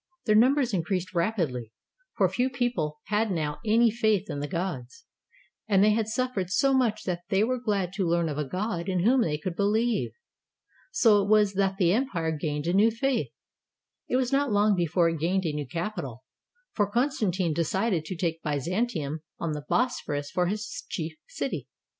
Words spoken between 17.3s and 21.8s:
decided to take Byzantium on the Bosphorus for his chief city.